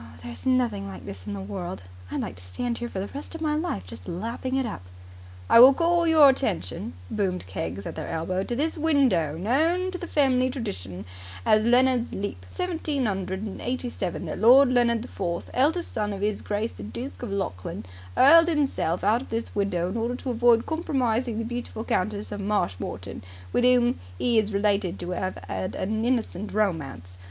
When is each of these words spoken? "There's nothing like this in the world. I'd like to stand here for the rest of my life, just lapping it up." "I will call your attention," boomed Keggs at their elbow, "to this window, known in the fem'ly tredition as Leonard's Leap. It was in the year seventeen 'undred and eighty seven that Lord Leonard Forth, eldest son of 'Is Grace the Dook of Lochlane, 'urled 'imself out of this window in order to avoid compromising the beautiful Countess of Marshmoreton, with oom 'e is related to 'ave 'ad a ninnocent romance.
"There's 0.23 0.47
nothing 0.47 0.87
like 0.87 1.05
this 1.05 1.27
in 1.27 1.33
the 1.35 1.41
world. 1.41 1.83
I'd 2.09 2.21
like 2.21 2.37
to 2.37 2.43
stand 2.43 2.79
here 2.79 2.89
for 2.89 2.97
the 2.99 3.11
rest 3.13 3.35
of 3.35 3.41
my 3.41 3.55
life, 3.55 3.85
just 3.85 4.07
lapping 4.07 4.55
it 4.55 4.65
up." 4.65 4.81
"I 5.47 5.59
will 5.59 5.75
call 5.75 6.07
your 6.07 6.27
attention," 6.27 6.93
boomed 7.11 7.45
Keggs 7.45 7.85
at 7.85 7.93
their 7.95 8.07
elbow, 8.09 8.41
"to 8.45 8.55
this 8.55 8.79
window, 8.79 9.37
known 9.37 9.81
in 9.81 9.91
the 9.99 10.07
fem'ly 10.07 10.49
tredition 10.49 11.05
as 11.45 11.65
Leonard's 11.65 12.13
Leap. 12.13 12.47
It 12.49 12.49
was 12.49 12.59
in 12.59 12.65
the 12.65 12.67
year 12.69 12.77
seventeen 12.81 13.07
'undred 13.07 13.41
and 13.43 13.61
eighty 13.61 13.89
seven 13.89 14.25
that 14.25 14.39
Lord 14.39 14.69
Leonard 14.69 15.07
Forth, 15.07 15.51
eldest 15.53 15.93
son 15.93 16.13
of 16.13 16.23
'Is 16.23 16.41
Grace 16.41 16.71
the 16.71 16.81
Dook 16.81 17.21
of 17.21 17.29
Lochlane, 17.29 17.85
'urled 18.17 18.49
'imself 18.49 19.03
out 19.03 19.21
of 19.21 19.29
this 19.29 19.53
window 19.53 19.87
in 19.87 19.97
order 19.97 20.15
to 20.15 20.31
avoid 20.31 20.65
compromising 20.65 21.37
the 21.37 21.45
beautiful 21.45 21.83
Countess 21.83 22.31
of 22.31 22.41
Marshmoreton, 22.41 23.21
with 23.53 23.63
oom 23.65 23.99
'e 24.19 24.39
is 24.39 24.51
related 24.51 24.97
to 24.97 25.13
'ave 25.13 25.39
'ad 25.47 25.75
a 25.75 25.85
ninnocent 25.85 26.51
romance. 26.55 27.19